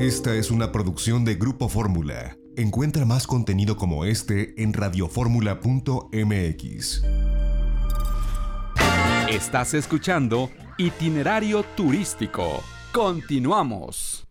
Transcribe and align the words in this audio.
Esta 0.00 0.34
es 0.34 0.50
una 0.50 0.72
producción 0.72 1.24
de 1.26 1.34
Grupo 1.34 1.68
Fórmula. 1.68 2.38
Encuentra 2.56 3.04
más 3.04 3.26
contenido 3.26 3.76
como 3.76 4.06
este 4.06 4.54
en 4.56 4.72
radioformula.mx. 4.72 7.04
Estás 9.28 9.74
escuchando 9.74 10.48
Itinerario 10.78 11.64
Turístico. 11.76 12.62
Continuamos. 12.94 14.26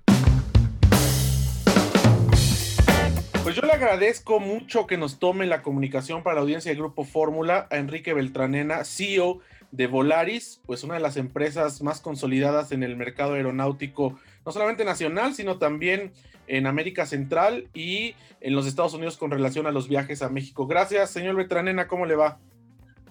Pues 3.44 3.56
yo 3.56 3.62
le 3.62 3.74
agradezco 3.74 4.40
mucho 4.40 4.88
que 4.88 4.98
nos 4.98 5.20
tome 5.20 5.46
la 5.46 5.62
comunicación 5.62 6.24
para 6.24 6.38
la 6.38 6.42
audiencia 6.42 6.72
de 6.72 6.80
Grupo 6.80 7.04
Fórmula 7.04 7.68
a 7.70 7.78
Enrique 7.78 8.16
Beltranena, 8.16 8.86
CEO 8.86 9.42
de 9.72 9.86
Volaris, 9.86 10.62
pues 10.66 10.84
una 10.84 10.96
de 10.96 11.00
las 11.00 11.16
empresas 11.16 11.84
más 11.84 12.02
consolidadas 12.02 12.72
en 12.72 12.82
el 12.82 12.96
mercado 12.96 13.36
aeronáutico, 13.36 14.18
no 14.46 14.52
solamente 14.52 14.86
nacional, 14.86 15.34
sino 15.34 15.58
también 15.58 16.12
en 16.48 16.68
América 16.68 17.06
Central 17.06 17.70
y 17.74 18.16
en 18.42 18.56
los 18.56 18.66
Estados 18.68 18.94
Unidos 18.94 19.18
con 19.18 19.32
relación 19.32 19.68
a 19.68 19.72
los 19.72 19.88
viajes 19.88 20.22
a 20.22 20.30
México. 20.30 20.68
Gracias, 20.68 21.12
señor 21.12 21.36
Beltranena, 21.36 21.88
¿cómo 21.88 22.06
le 22.06 22.16
va? 22.16 22.40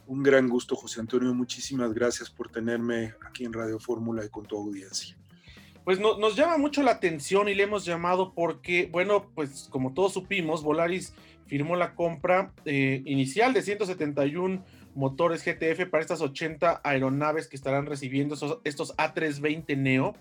Un 0.07 0.23
gran 0.23 0.49
gusto, 0.49 0.75
José 0.75 1.01
Antonio. 1.01 1.33
Muchísimas 1.35 1.93
gracias 1.93 2.31
por 2.31 2.51
tenerme 2.51 3.15
aquí 3.27 3.45
en 3.45 3.53
Radio 3.53 3.79
Fórmula 3.79 4.25
y 4.25 4.29
con 4.29 4.47
tu 4.47 4.57
audiencia. 4.57 5.17
Pues 5.85 6.01
nos 6.01 6.37
llama 6.37 6.59
mucho 6.59 6.83
la 6.83 6.93
atención 6.93 7.49
y 7.49 7.55
le 7.55 7.63
hemos 7.63 7.85
llamado 7.85 8.35
porque, 8.35 8.89
bueno, 8.93 9.31
pues 9.35 9.69
como 9.71 9.95
todos 9.95 10.13
supimos, 10.13 10.63
Volaris 10.63 11.15
firmó 11.47 11.77
la 11.77 11.95
compra 11.95 12.53
eh, 12.67 13.03
inicial 13.07 13.55
de 13.55 13.63
171 13.63 14.65
motores 14.95 15.45
GTF 15.45 15.89
para 15.89 16.03
estas 16.03 16.21
80 16.21 16.83
aeronaves 16.85 17.47
que 17.47 17.57
estarán 17.57 17.87
recibiendo 17.87 18.35
estos 18.65 18.97
A320 18.97 19.77
Neo 19.79 20.15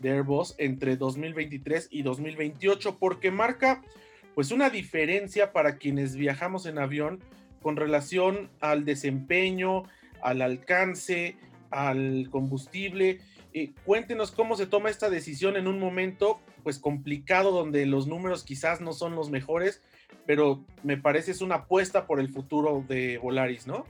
de 0.00 0.10
Airbus 0.10 0.54
entre 0.58 0.96
2023 0.96 1.88
y 1.90 2.02
2028, 2.02 2.98
porque 2.98 3.30
marca 3.30 3.82
pues 4.34 4.50
una 4.52 4.70
diferencia 4.70 5.52
para 5.52 5.76
quienes 5.76 6.16
viajamos 6.16 6.66
en 6.66 6.78
avión 6.78 7.20
con 7.62 7.76
relación 7.76 8.50
al 8.60 8.84
desempeño, 8.84 9.84
al 10.22 10.42
alcance, 10.42 11.36
al 11.70 12.28
combustible. 12.30 13.20
Eh, 13.52 13.72
cuéntenos 13.84 14.30
cómo 14.30 14.56
se 14.56 14.66
toma 14.66 14.90
esta 14.90 15.10
decisión 15.10 15.56
en 15.56 15.66
un 15.66 15.78
momento 15.78 16.40
pues 16.62 16.78
complicado 16.78 17.50
donde 17.50 17.86
los 17.86 18.06
números 18.06 18.44
quizás 18.44 18.80
no 18.80 18.92
son 18.92 19.14
los 19.14 19.30
mejores, 19.30 19.82
pero 20.26 20.64
me 20.82 20.96
parece 20.96 21.32
es 21.32 21.40
una 21.40 21.56
apuesta 21.56 22.06
por 22.06 22.20
el 22.20 22.28
futuro 22.28 22.84
de 22.88 23.18
Volaris, 23.18 23.66
¿no? 23.66 23.86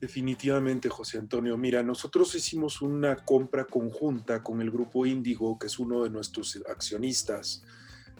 Definitivamente, 0.00 0.90
José 0.90 1.18
Antonio. 1.18 1.56
Mira, 1.56 1.82
nosotros 1.82 2.34
hicimos 2.34 2.82
una 2.82 3.16
compra 3.16 3.64
conjunta 3.64 4.42
con 4.42 4.60
el 4.60 4.70
grupo 4.70 5.06
Índigo, 5.06 5.58
que 5.58 5.68
es 5.68 5.78
uno 5.78 6.04
de 6.04 6.10
nuestros 6.10 6.60
accionistas, 6.68 7.62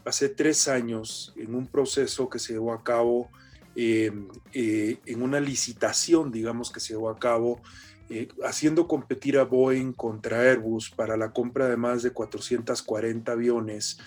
hace 0.05 0.31
tres 0.31 0.69
años 0.69 1.35
en 1.37 1.55
un 1.55 1.67
proceso 1.67 2.31
que 2.31 2.39
se 2.39 2.55
llevó 2.55 2.73
a 2.73 2.83
cabo, 2.83 3.29
eh, 3.75 4.11
eh, 4.55 4.99
en 5.05 5.21
una 5.21 5.39
licitación, 5.39 6.33
digamos, 6.33 6.71
que 6.71 6.81
se 6.81 6.95
llevó 6.95 7.11
a 7.11 7.19
cabo, 7.19 7.61
eh, 8.09 8.29
haciendo 8.45 8.89
competir 8.89 9.37
a 9.37 9.45
Boeing 9.45 9.93
contra 9.93 10.41
Airbus 10.41 10.91
para 10.91 11.17
la 11.19 11.33
compra 11.33 11.69
de 11.69 11.77
más 11.77 12.03
de 12.03 12.11
440 12.11 13.33
aviones 13.33 13.99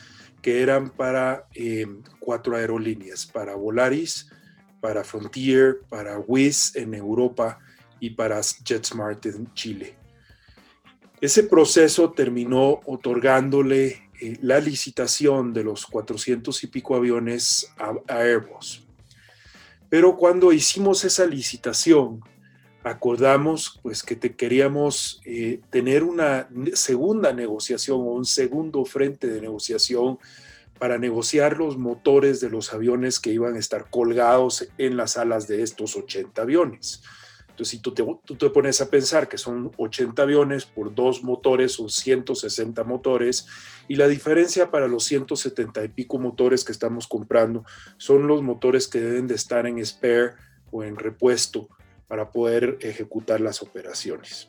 que 0.41 0.61
eran 0.61 0.89
para 0.89 1.47
cuatro 2.17 2.55
aerolíneas, 2.55 3.25
para 3.25 3.55
Volaris, 3.55 4.29
para 4.79 5.03
Frontier, 5.03 5.81
para 5.89 6.19
Wizz 6.19 6.75
en 6.75 6.93
Europa 6.93 7.59
y 7.99 8.11
para 8.11 8.41
JetSmart 8.41 9.25
en 9.25 9.53
Chile. 9.53 9.95
Ese 11.21 11.43
proceso 11.43 12.11
terminó 12.11 12.79
otorgándole 12.85 14.09
eh, 14.21 14.37
la 14.41 14.59
licitación 14.59 15.53
de 15.53 15.63
los 15.63 15.85
400 15.85 16.63
y 16.63 16.67
pico 16.67 16.95
aviones 16.95 17.71
a, 17.77 17.93
Airbus. 18.07 18.85
Pero 19.89 20.15
cuando 20.15 20.53
hicimos 20.53 21.03
esa 21.03 21.25
licitación, 21.25 22.21
acordamos 22.83 23.79
pues 23.81 24.03
que 24.03 24.17
queríamos 24.17 25.21
eh, 25.25 25.59
tener 25.69 26.03
una 26.03 26.47
segunda 26.73 27.33
negociación 27.33 27.97
o 27.99 28.11
un 28.11 28.25
segundo 28.25 28.85
frente 28.85 29.27
de 29.27 29.41
negociación 29.41 30.19
para 30.79 30.97
negociar 30.97 31.57
los 31.57 31.77
motores 31.77 32.39
de 32.39 32.49
los 32.49 32.73
aviones 32.73 33.19
que 33.19 33.31
iban 33.31 33.55
a 33.55 33.59
estar 33.59 33.89
colgados 33.89 34.67
en 34.77 34.97
las 34.97 35.17
alas 35.17 35.47
de 35.47 35.61
estos 35.61 35.95
80 35.95 36.41
aviones. 36.41 37.03
Entonces, 37.49 37.71
si 37.71 37.79
tú 37.79 37.93
te, 37.93 38.05
tú 38.23 38.35
te 38.37 38.49
pones 38.49 38.79
a 38.79 38.89
pensar 38.89 39.27
que 39.27 39.37
son 39.37 39.71
80 39.75 40.21
aviones 40.21 40.65
por 40.65 40.95
dos 40.95 41.23
motores, 41.23 41.73
son 41.73 41.89
160 41.89 42.85
motores, 42.85 43.47
y 43.89 43.95
la 43.95 44.07
diferencia 44.07 44.71
para 44.71 44.87
los 44.87 45.03
170 45.03 45.83
y 45.83 45.87
pico 45.89 46.17
motores 46.17 46.63
que 46.63 46.71
estamos 46.71 47.07
comprando 47.07 47.65
son 47.97 48.27
los 48.27 48.41
motores 48.41 48.87
que 48.87 49.01
deben 49.01 49.27
de 49.27 49.35
estar 49.35 49.67
en 49.67 49.85
spare 49.85 50.35
o 50.71 50.85
en 50.85 50.95
repuesto 50.95 51.67
para 52.07 52.31
poder 52.31 52.77
ejecutar 52.81 53.41
las 53.41 53.61
operaciones. 53.61 54.47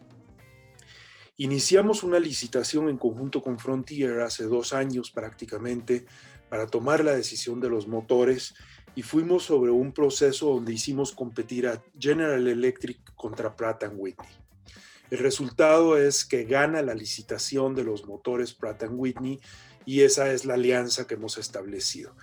Iniciamos 1.40 2.02
una 2.02 2.18
licitación 2.18 2.90
en 2.90 2.98
conjunto 2.98 3.42
con 3.42 3.58
Frontier 3.58 4.20
hace 4.20 4.44
dos 4.44 4.74
años 4.74 5.10
prácticamente 5.10 6.04
para 6.50 6.66
tomar 6.66 7.02
la 7.02 7.14
decisión 7.14 7.60
de 7.60 7.70
los 7.70 7.88
motores 7.88 8.52
y 8.94 9.00
fuimos 9.00 9.44
sobre 9.44 9.70
un 9.70 9.92
proceso 9.92 10.50
donde 10.52 10.74
hicimos 10.74 11.12
competir 11.12 11.66
a 11.66 11.82
General 11.98 12.46
Electric 12.46 13.14
contra 13.14 13.56
Pratt 13.56 13.84
Whitney. 13.90 14.28
El 15.10 15.20
resultado 15.20 15.96
es 15.96 16.26
que 16.26 16.44
gana 16.44 16.82
la 16.82 16.92
licitación 16.92 17.74
de 17.74 17.84
los 17.84 18.04
motores 18.04 18.52
Pratt 18.52 18.84
Whitney 18.90 19.40
y 19.86 20.02
esa 20.02 20.30
es 20.30 20.44
la 20.44 20.54
alianza 20.54 21.06
que 21.06 21.14
hemos 21.14 21.38
establecido. 21.38 22.14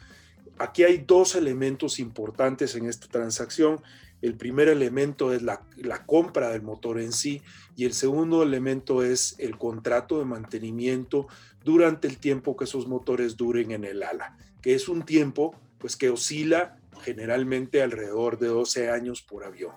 Aquí 0.60 0.84
hay 0.84 1.00
dos 1.00 1.34
elementos 1.34 1.98
importantes 1.98 2.76
en 2.76 2.86
esta 2.86 3.08
transacción 3.08 3.82
el 4.22 4.36
primer 4.36 4.68
elemento 4.68 5.34
es 5.34 5.42
la, 5.44 5.62
compra 6.06 6.50
del 6.50 6.64
motor 6.64 7.00
en 7.00 7.12
sí 7.12 7.42
y 7.76 7.86
el 7.86 7.94
segundo 7.94 8.44
elemento 8.44 9.04
es 9.04 9.36
el 9.38 9.58
contrato 9.58 10.20
de 10.20 10.26
mantenimiento 10.26 11.28
durante 11.64 12.08
el 12.08 12.18
tiempo 12.18 12.56
que 12.56 12.66
esos 12.66 12.88
motores 12.88 13.38
duren 13.38 13.72
en 13.72 13.84
el 13.84 14.02
ala, 14.04 14.38
que 14.62 14.74
es 14.74 14.90
un 14.90 15.04
tiempo 15.04 15.56
pues 15.78 15.96
que 15.96 16.10
oscila 16.10 16.80
generalmente 17.02 17.84
alrededor 17.84 18.40
de 18.40 18.48
12 18.48 18.90
años 18.90 19.22
por 19.22 19.44
avión. 19.44 19.74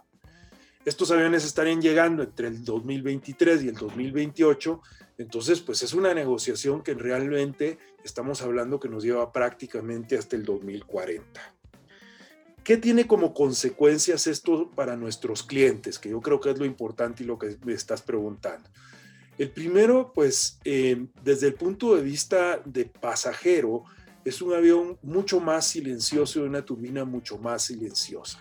Estos 0.87 1.11
aviones 1.11 1.45
estarían 1.45 1.83
llegando 1.83 2.23
entre 2.23 2.49
el 2.49 2.65
2023 2.65 3.65
y 3.65 3.69
el 3.69 3.75
2028, 3.75 4.81
entonces 5.19 5.61
pues 5.61 5.83
es 5.83 5.93
una 5.93 6.15
negociación 6.15 6.83
que 6.83 6.95
realmente 6.95 7.79
estamos 8.03 8.41
hablando 8.41 8.81
que 8.81 8.89
nos 8.89 9.05
lleva 9.05 9.31
prácticamente 9.31 10.17
hasta 10.17 10.37
el 10.37 10.45
2040. 10.45 11.60
¿Qué 12.65 12.77
tiene 12.77 13.07
como 13.07 13.33
consecuencias 13.33 14.27
esto 14.27 14.71
para 14.75 14.97
nuestros 14.97 15.43
clientes? 15.43 15.99
Que 15.99 16.11
yo 16.11 16.21
creo 16.21 16.41
que 16.41 16.51
es 16.51 16.59
lo 16.59 16.65
importante 16.65 17.23
y 17.23 17.27
lo 17.27 17.39
que 17.39 17.57
me 17.65 17.73
estás 17.73 18.03
preguntando. 18.03 18.69
El 19.39 19.51
primero, 19.51 20.13
pues, 20.15 20.59
eh, 20.65 21.07
desde 21.25 21.47
el 21.47 21.55
punto 21.55 21.97
de 21.97 22.03
vista 22.03 22.61
de 22.65 22.85
pasajero, 22.85 23.85
es 24.25 24.43
un 24.43 24.53
avión 24.53 24.99
mucho 25.03 25.41
más 25.41 25.67
silencioso 25.67 26.41
y 26.41 26.43
una 26.43 26.65
turbina 26.65 27.07
mucho 27.07 27.39
más 27.39 27.65
silenciosa. 27.65 28.39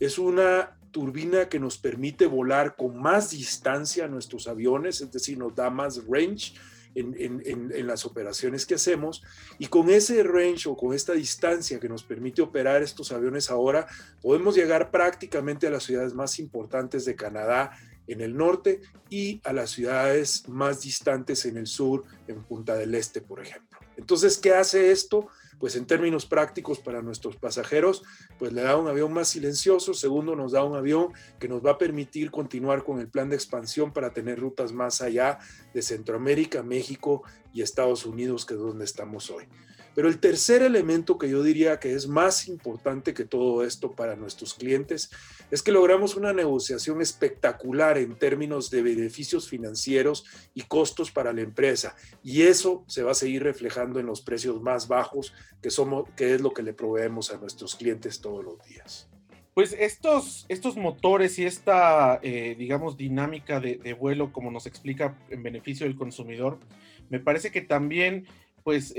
Es 0.00 0.18
una 0.18 0.76
turbina 0.90 1.48
que 1.48 1.60
nos 1.60 1.78
permite 1.78 2.26
volar 2.26 2.74
con 2.74 3.00
más 3.00 3.30
distancia 3.30 4.06
a 4.06 4.08
nuestros 4.08 4.48
aviones, 4.48 5.00
es 5.00 5.12
decir, 5.12 5.38
nos 5.38 5.54
da 5.54 5.70
más 5.70 6.02
range, 6.08 6.54
en, 6.96 7.86
las 7.86 8.04
operaciones 8.04 8.66
que 8.66 8.74
hacemos 8.74 9.22
y 9.58 9.66
con 9.66 9.90
ese 9.90 10.22
range 10.22 10.68
o 10.68 10.76
con 10.76 10.94
esta 10.94 11.12
distancia 11.12 11.78
que 11.78 11.88
nos 11.88 12.02
permite 12.02 12.42
operar 12.42 12.82
estos 12.82 13.12
aviones 13.12 13.50
ahora, 13.50 13.86
podemos 14.22 14.54
llegar 14.54 14.90
prácticamente 14.90 15.66
a 15.66 15.70
las 15.70 15.84
ciudades 15.84 16.14
más 16.14 16.38
importantes 16.38 17.04
de 17.04 17.14
Canadá 17.14 17.72
en 18.06 18.20
el 18.20 18.36
norte 18.36 18.80
y 19.10 19.40
a 19.44 19.52
las 19.52 19.70
ciudades 19.70 20.48
más 20.48 20.82
distantes 20.82 21.44
en 21.44 21.56
el 21.56 21.66
sur, 21.66 22.04
en 22.28 22.42
Punta 22.42 22.74
del 22.74 22.94
Este, 22.94 23.20
por 23.20 23.40
ejemplo. 23.40 23.78
Entonces, 23.96 24.38
¿qué 24.38 24.54
hace 24.54 24.90
esto? 24.90 25.28
Pues 25.58 25.76
en 25.76 25.86
términos 25.86 26.26
prácticos 26.26 26.78
para 26.78 27.02
nuestros 27.02 27.36
pasajeros, 27.36 28.02
pues 28.38 28.52
le 28.52 28.62
da 28.62 28.76
un 28.76 28.88
avión 28.88 29.12
más 29.12 29.28
silencioso, 29.28 29.94
segundo 29.94 30.36
nos 30.36 30.52
da 30.52 30.64
un 30.64 30.76
avión 30.76 31.12
que 31.38 31.48
nos 31.48 31.64
va 31.64 31.72
a 31.72 31.78
permitir 31.78 32.30
continuar 32.30 32.84
con 32.84 33.00
el 33.00 33.08
plan 33.08 33.28
de 33.30 33.36
expansión 33.36 33.92
para 33.92 34.12
tener 34.12 34.38
rutas 34.38 34.72
más 34.72 35.00
allá 35.00 35.38
de 35.72 35.82
Centroamérica, 35.82 36.62
México 36.62 37.22
y 37.52 37.62
Estados 37.62 38.06
Unidos, 38.06 38.44
que 38.44 38.54
es 38.54 38.60
donde 38.60 38.84
estamos 38.84 39.30
hoy. 39.30 39.44
Pero 39.96 40.08
el 40.08 40.20
tercer 40.20 40.60
elemento 40.60 41.16
que 41.16 41.30
yo 41.30 41.42
diría 41.42 41.80
que 41.80 41.94
es 41.94 42.06
más 42.06 42.48
importante 42.48 43.14
que 43.14 43.24
todo 43.24 43.64
esto 43.64 43.92
para 43.92 44.14
nuestros 44.14 44.52
clientes 44.52 45.10
es 45.50 45.62
que 45.62 45.72
logramos 45.72 46.16
una 46.16 46.34
negociación 46.34 47.00
espectacular 47.00 47.96
en 47.96 48.14
términos 48.14 48.68
de 48.68 48.82
beneficios 48.82 49.48
financieros 49.48 50.26
y 50.52 50.64
costos 50.64 51.10
para 51.10 51.32
la 51.32 51.40
empresa. 51.40 51.96
Y 52.22 52.42
eso 52.42 52.84
se 52.86 53.04
va 53.04 53.12
a 53.12 53.14
seguir 53.14 53.42
reflejando 53.44 53.98
en 53.98 54.04
los 54.04 54.20
precios 54.20 54.60
más 54.60 54.86
bajos, 54.86 55.32
que, 55.62 55.70
somos, 55.70 56.06
que 56.14 56.34
es 56.34 56.42
lo 56.42 56.52
que 56.52 56.62
le 56.62 56.74
proveemos 56.74 57.32
a 57.32 57.38
nuestros 57.38 57.74
clientes 57.74 58.20
todos 58.20 58.44
los 58.44 58.62
días. 58.68 59.08
Pues 59.54 59.74
estos, 59.78 60.44
estos 60.50 60.76
motores 60.76 61.38
y 61.38 61.46
esta, 61.46 62.20
eh, 62.22 62.54
digamos, 62.58 62.98
dinámica 62.98 63.60
de, 63.60 63.78
de 63.78 63.94
vuelo, 63.94 64.30
como 64.30 64.50
nos 64.50 64.66
explica 64.66 65.16
en 65.30 65.42
beneficio 65.42 65.86
del 65.86 65.96
consumidor, 65.96 66.58
me 67.08 67.20
parece 67.20 67.50
que 67.50 67.62
también 67.62 68.26
pues 68.66 68.92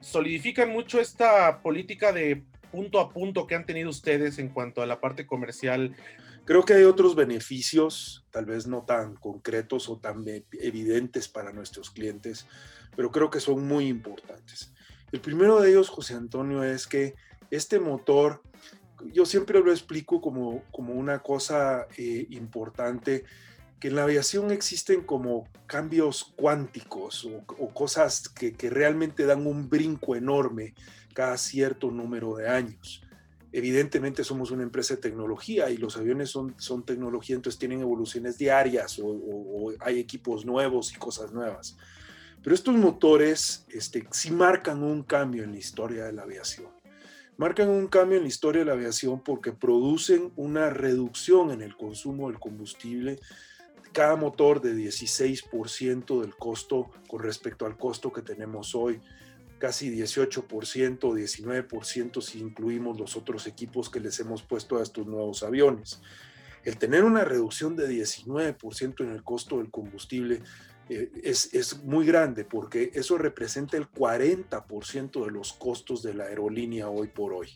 solidifican 0.00 0.70
mucho 0.70 0.98
esta 1.00 1.62
política 1.62 2.12
de 2.12 2.42
punto 2.72 2.98
a 2.98 3.10
punto 3.12 3.46
que 3.46 3.54
han 3.54 3.64
tenido 3.64 3.90
ustedes 3.90 4.40
en 4.40 4.48
cuanto 4.48 4.82
a 4.82 4.86
la 4.86 5.00
parte 5.00 5.24
comercial 5.24 5.94
Creo 6.48 6.64
que 6.64 6.72
hay 6.72 6.84
otros 6.84 7.14
beneficios, 7.14 8.24
tal 8.30 8.46
vez 8.46 8.66
no 8.66 8.82
tan 8.86 9.16
concretos 9.16 9.90
o 9.90 9.98
tan 9.98 10.24
evidentes 10.52 11.28
para 11.28 11.52
nuestros 11.52 11.90
clientes, 11.90 12.46
pero 12.96 13.10
creo 13.10 13.28
que 13.28 13.38
son 13.38 13.68
muy 13.68 13.86
importantes. 13.86 14.72
El 15.12 15.20
primero 15.20 15.60
de 15.60 15.68
ellos, 15.68 15.90
José 15.90 16.14
Antonio, 16.14 16.64
es 16.64 16.86
que 16.86 17.16
este 17.50 17.78
motor, 17.78 18.42
yo 19.12 19.26
siempre 19.26 19.60
lo 19.60 19.70
explico 19.70 20.22
como, 20.22 20.64
como 20.70 20.94
una 20.94 21.18
cosa 21.18 21.86
eh, 21.98 22.26
importante, 22.30 23.26
que 23.80 23.88
en 23.88 23.96
la 23.96 24.04
aviación 24.04 24.50
existen 24.50 25.02
como 25.02 25.48
cambios 25.66 26.32
cuánticos 26.36 27.24
o, 27.24 27.44
o 27.58 27.72
cosas 27.72 28.28
que, 28.28 28.52
que 28.52 28.70
realmente 28.70 29.24
dan 29.24 29.46
un 29.46 29.68
brinco 29.68 30.16
enorme 30.16 30.74
cada 31.14 31.36
cierto 31.36 31.90
número 31.90 32.36
de 32.36 32.48
años 32.48 33.02
evidentemente 33.52 34.24
somos 34.24 34.50
una 34.50 34.62
empresa 34.62 34.94
de 34.94 35.00
tecnología 35.00 35.70
y 35.70 35.76
los 35.76 35.96
aviones 35.96 36.30
son, 36.30 36.54
son 36.58 36.84
tecnología, 36.84 37.36
entonces 37.36 37.58
tienen 37.58 37.80
evoluciones 37.80 38.36
diarias 38.38 39.00
o, 39.02 39.72
hay 39.80 39.98
equipos 39.98 40.44
nuevos 40.44 40.92
y 40.92 40.96
cosas 40.96 41.32
nuevas. 41.32 41.76
Pero 42.42 42.54
estos 42.54 42.74
motores 42.74 43.64
este, 43.70 44.06
sí 44.10 44.30
marcan 44.30 44.82
un 44.82 45.02
cambio 45.02 45.44
en 45.44 45.52
la 45.52 45.58
historia 45.58 46.04
de 46.04 46.12
la 46.12 46.22
aviación. 46.22 46.68
Marcan 47.36 47.68
un 47.68 47.86
cambio 47.86 48.18
en 48.18 48.24
la 48.24 48.28
historia 48.28 48.60
de 48.60 48.66
la 48.66 48.72
aviación 48.72 49.22
porque 49.22 49.52
producen 49.52 50.32
una 50.36 50.70
reducción 50.70 51.50
en 51.50 51.62
el 51.62 51.76
consumo 51.76 52.28
del 52.28 52.38
combustible 52.38 53.18
cada 53.92 54.16
motor 54.16 54.60
de 54.60 54.74
16% 54.74 56.20
del 56.20 56.34
costo 56.36 56.90
con 57.08 57.22
respecto 57.22 57.66
al 57.66 57.76
costo 57.76 58.12
que 58.12 58.22
tenemos 58.22 58.74
hoy 58.74 59.00
casi 59.58 59.90
18% 59.90 61.04
o 61.04 61.14
19% 61.14 62.22
si 62.22 62.38
incluimos 62.38 62.98
los 62.98 63.16
otros 63.16 63.46
equipos 63.46 63.90
que 63.90 64.00
les 64.00 64.18
hemos 64.20 64.42
puesto 64.42 64.78
a 64.78 64.82
estos 64.82 65.06
nuevos 65.06 65.42
aviones. 65.42 66.00
El 66.64 66.78
tener 66.78 67.04
una 67.04 67.24
reducción 67.24 67.76
de 67.76 67.88
19% 67.88 69.00
en 69.04 69.10
el 69.10 69.22
costo 69.22 69.58
del 69.58 69.70
combustible 69.70 70.42
eh, 70.88 71.10
es, 71.22 71.52
es, 71.54 71.82
muy 71.82 72.06
grande 72.06 72.44
porque 72.44 72.90
eso 72.94 73.18
representa 73.18 73.76
el 73.76 73.90
40% 73.90 75.24
de 75.24 75.30
los 75.30 75.52
costos 75.52 76.02
de 76.02 76.14
la 76.14 76.24
aerolínea 76.24 76.88
hoy 76.88 77.08
por 77.08 77.32
hoy. 77.32 77.50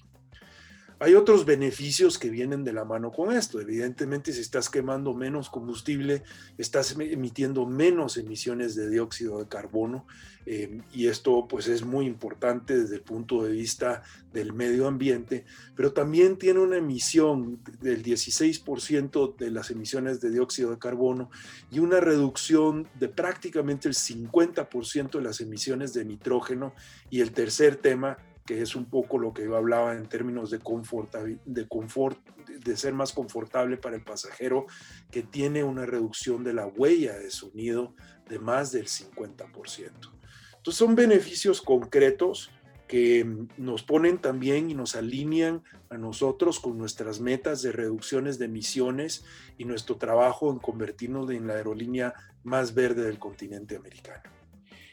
Hay 1.02 1.16
otros 1.16 1.44
beneficios 1.44 2.16
que 2.16 2.30
vienen 2.30 2.62
de 2.62 2.72
la 2.72 2.84
mano 2.84 3.10
con 3.10 3.32
esto. 3.32 3.60
Evidentemente, 3.60 4.32
si 4.32 4.40
estás 4.40 4.70
quemando 4.70 5.14
menos 5.14 5.50
combustible, 5.50 6.22
estás 6.58 6.92
emitiendo 6.96 7.66
menos 7.66 8.16
emisiones 8.18 8.76
de 8.76 8.88
dióxido 8.88 9.40
de 9.40 9.48
carbono 9.48 10.06
eh, 10.46 10.80
y 10.92 11.08
esto 11.08 11.48
pues 11.48 11.66
es 11.66 11.84
muy 11.84 12.06
importante 12.06 12.78
desde 12.78 12.94
el 12.94 13.00
punto 13.00 13.42
de 13.42 13.50
vista 13.50 14.04
del 14.32 14.52
medio 14.52 14.86
ambiente, 14.86 15.44
pero 15.74 15.92
también 15.92 16.36
tiene 16.36 16.60
una 16.60 16.76
emisión 16.76 17.58
del 17.80 18.04
16% 18.04 19.36
de 19.36 19.50
las 19.50 19.72
emisiones 19.72 20.20
de 20.20 20.30
dióxido 20.30 20.70
de 20.70 20.78
carbono 20.78 21.30
y 21.72 21.80
una 21.80 21.98
reducción 21.98 22.86
de 23.00 23.08
prácticamente 23.08 23.88
el 23.88 23.94
50% 23.94 25.10
de 25.10 25.22
las 25.22 25.40
emisiones 25.40 25.94
de 25.94 26.04
nitrógeno. 26.04 26.74
Y 27.10 27.22
el 27.22 27.32
tercer 27.32 27.74
tema 27.74 28.18
que 28.52 28.60
es 28.60 28.76
un 28.76 28.84
poco 28.84 29.18
lo 29.18 29.32
que 29.32 29.44
yo 29.44 29.56
hablaba 29.56 29.94
en 29.94 30.06
términos 30.06 30.50
de 30.50 30.58
confort, 30.58 31.14
de 31.14 31.68
confort, 31.68 32.18
de 32.46 32.76
ser 32.76 32.92
más 32.92 33.12
confortable 33.12 33.78
para 33.78 33.96
el 33.96 34.04
pasajero, 34.04 34.66
que 35.10 35.22
tiene 35.22 35.64
una 35.64 35.86
reducción 35.86 36.44
de 36.44 36.52
la 36.52 36.66
huella 36.66 37.18
de 37.18 37.30
sonido 37.30 37.94
de 38.28 38.38
más 38.38 38.70
del 38.70 38.88
50%. 38.88 39.90
Entonces 40.56 40.74
son 40.78 40.94
beneficios 40.94 41.62
concretos 41.62 42.50
que 42.86 43.26
nos 43.56 43.82
ponen 43.84 44.18
también 44.18 44.70
y 44.70 44.74
nos 44.74 44.96
alinean 44.96 45.62
a 45.88 45.96
nosotros 45.96 46.60
con 46.60 46.76
nuestras 46.76 47.20
metas 47.20 47.62
de 47.62 47.72
reducciones 47.72 48.38
de 48.38 48.44
emisiones 48.44 49.24
y 49.56 49.64
nuestro 49.64 49.96
trabajo 49.96 50.52
en 50.52 50.58
convertirnos 50.58 51.30
en 51.30 51.46
la 51.46 51.54
aerolínea 51.54 52.12
más 52.44 52.74
verde 52.74 53.04
del 53.04 53.18
continente 53.18 53.76
americano. 53.76 54.41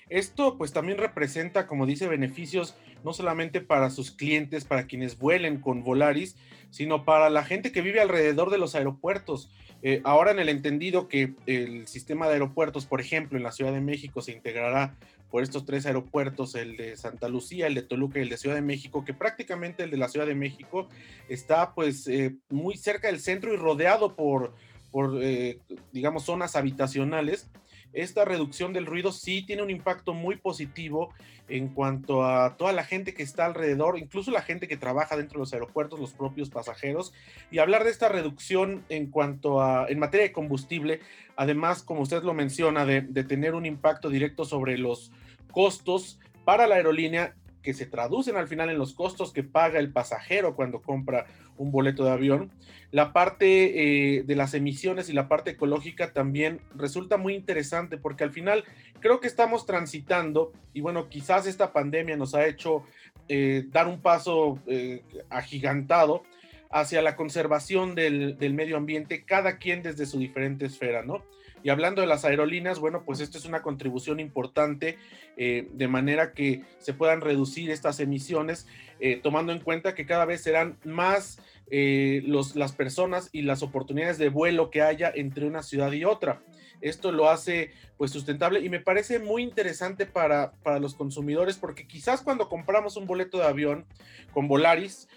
Esto 0.10 0.58
pues 0.58 0.74
también 0.74 0.98
representa, 0.98 1.68
como 1.68 1.86
dice, 1.86 2.08
beneficios 2.08 2.76
no 3.04 3.14
solamente 3.14 3.62
para 3.62 3.90
sus 3.90 4.12
clientes, 4.12 4.66
para 4.66 4.88
quienes 4.88 5.18
vuelen 5.18 5.60
con 5.60 5.84
Volaris, 5.84 6.36
sino 6.72 7.06
para 7.06 7.30
la 7.30 7.44
gente 7.44 7.72
que 7.72 7.82
vive 7.82 8.02
alrededor 8.02 8.50
de 8.50 8.58
los 8.58 8.76
aeropuertos. 8.76 9.50
Eh, 9.82 10.02
ahora 10.04 10.32
en 10.32 10.40
el 10.40 10.50
entendido 10.50 11.08
que 11.08 11.34
el 11.46 11.88
sistema 11.88 12.28
de 12.28 12.34
aeropuertos, 12.34 12.86
por 12.86 13.00
ejemplo, 13.00 13.38
en 13.38 13.44
la 13.44 13.52
Ciudad 13.52 13.72
de 13.72 13.82
México 13.82 14.22
se 14.22 14.34
integrará 14.34 14.96
por 15.30 15.44
estos 15.44 15.64
tres 15.66 15.86
aeropuertos, 15.86 16.56
el 16.56 16.76
de 16.76 16.98
Santa 16.98 17.30
Lucía, 17.30 17.68
el 17.68 17.76
de 17.76 17.84
Toluca 17.84 18.20
y 18.20 18.24
el 18.24 18.30
de 18.30 18.38
Ciudad 18.38 18.56
de 18.56 18.62
México, 18.62 19.06
que 19.06 19.14
prácticamente 19.14 19.84
el 19.84 19.92
de 19.92 19.98
la 19.98 20.10
Ciudad 20.10 20.26
de 20.26 20.36
México 20.36 20.90
está 21.30 21.74
pues 21.76 22.08
eh, 22.08 22.36
muy 22.50 22.78
cerca 22.78 23.08
del 23.08 23.20
centro 23.20 23.54
y 23.54 23.58
rodeado 23.58 24.16
por, 24.16 24.54
por 24.92 25.20
eh, 25.22 25.60
digamos, 25.94 26.24
zonas 26.24 26.56
habitacionales 26.56 27.48
esta 27.94 28.26
reducción 28.26 28.74
del 28.74 28.86
ruido 28.86 29.12
sí 29.12 29.44
tiene 29.46 29.64
un 29.64 29.70
impacto 29.70 30.14
muy 30.14 30.38
positivo 30.38 31.14
en 31.48 31.70
cuanto 31.70 32.24
a 32.24 32.58
toda 32.58 32.72
la 32.72 32.84
gente 32.84 33.14
que 33.14 33.24
está 33.24 33.46
alrededor, 33.46 33.98
incluso 33.98 34.30
la 34.30 34.44
gente 34.44 34.68
que 34.68 34.78
trabaja 34.78 35.18
dentro 35.18 35.38
de 35.38 35.40
los 35.40 35.54
aeropuertos, 35.54 36.00
los 36.00 36.14
propios 36.14 36.50
pasajeros. 36.50 37.12
Y 37.50 37.58
hablar 37.58 37.84
de 37.84 37.90
esta 37.90 38.08
reducción 38.08 38.84
en 38.90 39.10
cuanto 39.10 39.62
a, 39.62 39.88
en 39.90 39.98
materia 39.98 40.28
de 40.28 40.32
combustible, 40.32 41.00
además, 41.36 41.82
como 41.82 42.02
usted 42.02 42.22
lo 42.24 42.34
menciona, 42.34 42.86
de, 42.86 43.02
de 43.02 43.24
tener 43.24 43.56
un 43.56 43.66
impacto 43.66 44.10
directo 44.10 44.46
sobre 44.46 44.78
los 44.78 45.12
costos 45.52 46.20
para 46.46 46.68
la 46.68 46.76
aerolínea 46.76 47.36
que 47.62 47.74
se 47.74 47.86
traducen 47.86 48.36
al 48.38 48.48
final 48.48 48.70
en 48.70 48.78
los 48.78 48.94
costos 48.94 49.34
que 49.34 49.44
paga 49.44 49.80
el 49.80 49.92
pasajero 49.92 50.56
cuando 50.56 50.82
compra 50.82 51.26
un 51.58 51.72
boleto 51.72 52.06
de 52.06 52.12
avión. 52.12 52.52
La 52.92 53.14
parte 53.14 54.18
eh, 54.18 54.24
de 54.24 54.36
las 54.36 54.54
emisiones 54.54 55.10
y 55.10 55.14
la 55.14 55.28
parte 55.28 55.52
ecológica 55.52 56.14
también 56.14 56.62
resulta 56.76 57.18
muy 57.18 57.36
interesante 57.36 57.98
porque 57.98 58.24
al 58.24 58.32
final 58.32 58.64
creo 59.00 59.20
que 59.20 59.28
estamos 59.28 59.66
transitando 59.66 60.54
y 60.74 60.82
bueno, 60.82 61.10
quizás 61.10 61.46
esta 61.46 61.74
pandemia 61.74 62.18
nos 62.18 62.34
ha 62.34 62.48
hecho 62.48 62.84
eh, 63.28 63.66
dar 63.68 63.88
un 63.88 64.02
paso 64.02 64.60
eh, 64.68 65.04
agigantado 65.30 66.24
hacia 66.72 67.02
la 67.02 67.16
conservación 67.16 67.96
del, 67.96 68.38
del 68.38 68.54
medio 68.54 68.78
ambiente, 68.78 69.24
cada 69.24 69.58
quien 69.58 69.82
desde 69.84 70.06
su 70.06 70.20
diferente 70.20 70.66
esfera, 70.66 71.04
¿no? 71.04 71.24
Y 71.64 71.70
hablando 71.70 72.02
de 72.02 72.08
las 72.08 72.26
aerolíneas, 72.26 72.80
bueno, 72.80 73.04
pues 73.06 73.20
esto 73.20 73.38
es 73.38 73.46
una 73.46 73.62
contribución 73.62 74.20
importante 74.20 74.98
eh, 75.38 75.68
de 75.74 75.88
manera 75.88 76.34
que 76.34 76.64
se 76.80 76.94
puedan 76.94 77.22
reducir 77.22 77.70
estas 77.70 78.00
emisiones, 78.00 78.68
eh, 79.00 79.20
tomando 79.22 79.52
en 79.52 79.60
cuenta 79.60 79.96
que 79.96 80.06
cada 80.06 80.26
vez 80.26 80.42
serán 80.42 80.78
más 80.86 81.42
eh, 81.70 82.22
los, 82.26 82.56
las 82.56 82.72
personas 82.72 83.30
y 83.32 83.42
las 83.42 83.62
oportunidades 83.62 84.18
de 84.18 84.30
vuelo 84.30 84.70
que 84.70 84.82
haya 84.82 85.12
entre 85.14 85.46
una 85.46 85.64
ciudad 85.64 85.92
y 85.92 86.06
otra. 86.06 86.42
Esto 86.82 87.12
lo 87.12 87.30
hace 87.30 87.72
pues 87.98 88.12
sustentable 88.12 88.62
y 88.62 88.70
me 88.70 88.80
parece 88.80 89.20
muy 89.20 89.44
interesante 89.44 90.06
para, 90.06 90.54
para 90.64 90.80
los 90.80 90.96
consumidores 90.96 91.58
porque 91.58 91.86
quizás 91.86 92.22
cuando 92.22 92.48
compramos 92.48 92.96
un 92.96 93.06
boleto 93.06 93.38
de 93.38 93.46
avión 93.46 93.86
con 94.32 94.48
Volaris, 94.48 95.10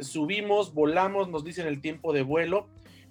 subimos, 0.00 0.72
volamos, 0.72 1.28
nos 1.28 1.44
dicen 1.44 1.66
el 1.66 1.82
tiempo 1.82 2.14
de 2.14 2.22
vuelo, 2.22 2.66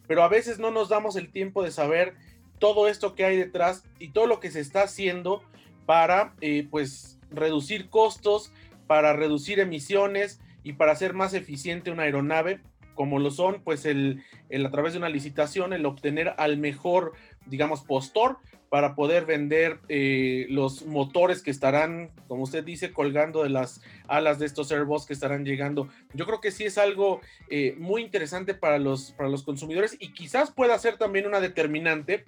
pero 0.08 0.24
a 0.24 0.28
veces 0.28 0.60
no 0.60 0.72
nos 0.72 0.90
damos 0.90 1.16
el 1.16 1.32
tiempo 1.32 1.64
de 1.64 1.72
saber 1.72 2.16
todo 2.60 2.88
esto 2.88 3.16
que 3.16 3.26
hay 3.26 3.38
detrás 3.38 3.84
y 4.00 4.10
todo 4.10 4.28
lo 4.28 4.40
que 4.40 4.52
se 4.52 4.60
está 4.60 4.84
haciendo 4.84 5.44
para 5.86 6.34
eh, 6.42 6.68
pues 6.70 7.20
reducir 7.32 7.90
costos, 7.90 8.52
para 8.88 9.14
reducir 9.14 9.60
emisiones 9.60 10.40
y 10.64 10.74
para 10.74 10.92
hacer 10.92 11.14
más 11.14 11.34
eficiente 11.34 11.92
una 11.92 12.04
aeronave, 12.04 12.60
como 12.96 13.20
lo 13.20 13.30
son 13.30 13.62
pues 13.64 13.86
el, 13.86 14.24
a 14.52 14.72
través 14.72 14.94
de 14.94 15.00
una 15.00 15.10
licitación, 15.10 15.74
el 15.74 15.86
obtener 15.86 16.34
al 16.38 16.58
mejor, 16.58 17.14
digamos, 17.46 17.82
postor 17.82 18.38
para 18.70 18.96
poder 18.96 19.26
vender 19.26 19.80
eh, 19.90 20.48
los 20.50 20.86
motores 20.86 21.42
que 21.42 21.52
estarán, 21.52 22.10
como 22.28 22.44
usted 22.44 22.64
dice, 22.64 22.92
colgando 22.92 23.44
de 23.44 23.50
las 23.50 23.82
alas 24.08 24.40
de 24.40 24.48
estos 24.48 24.72
Airbus 24.72 25.06
que 25.06 25.14
estarán 25.14 25.46
llegando. 25.46 25.88
Yo 26.14 26.26
creo 26.26 26.42
que 26.42 26.52
sí 26.52 26.66
es 26.66 26.78
algo 26.78 27.22
eh, 27.50 27.76
muy 27.78 28.02
interesante 28.02 28.54
para 28.54 28.80
los, 28.80 29.12
para 29.12 29.30
los 29.30 29.44
consumidores 29.44 29.96
y 30.00 30.14
quizás 30.14 30.52
pueda 30.52 30.78
ser 30.80 30.98
también 30.98 31.28
una 31.28 31.40
determinante 31.40 32.26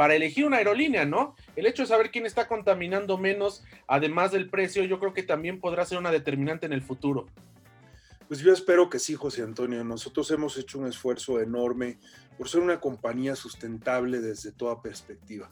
para 0.00 0.14
elegir 0.14 0.46
una 0.46 0.56
aerolínea, 0.56 1.04
¿no? 1.04 1.36
El 1.56 1.66
hecho 1.66 1.82
de 1.82 1.88
saber 1.88 2.10
quién 2.10 2.24
está 2.24 2.48
contaminando 2.48 3.18
menos, 3.18 3.64
además 3.86 4.32
del 4.32 4.48
precio, 4.48 4.82
yo 4.84 4.98
creo 4.98 5.12
que 5.12 5.22
también 5.22 5.60
podrá 5.60 5.84
ser 5.84 5.98
una 5.98 6.10
determinante 6.10 6.64
en 6.64 6.72
el 6.72 6.80
futuro. 6.80 7.26
Pues 8.26 8.40
yo 8.40 8.50
espero 8.50 8.88
que 8.88 8.98
sí, 8.98 9.14
José 9.14 9.42
Antonio. 9.42 9.84
Nosotros 9.84 10.30
hemos 10.30 10.56
hecho 10.56 10.78
un 10.78 10.86
esfuerzo 10.86 11.38
enorme 11.38 11.98
por 12.38 12.48
ser 12.48 12.62
una 12.62 12.80
compañía 12.80 13.36
sustentable 13.36 14.22
desde 14.22 14.52
toda 14.52 14.80
perspectiva. 14.80 15.50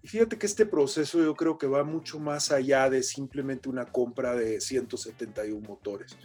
Y 0.00 0.06
fíjate 0.06 0.38
que 0.38 0.46
este 0.46 0.64
proceso 0.64 1.18
yo 1.18 1.34
creo 1.34 1.58
que 1.58 1.66
va 1.66 1.82
mucho 1.82 2.20
más 2.20 2.52
allá 2.52 2.88
de 2.88 3.02
simplemente 3.02 3.68
una 3.68 3.84
compra 3.86 4.36
de 4.36 4.60
171 4.60 5.60
motores. 5.66 6.16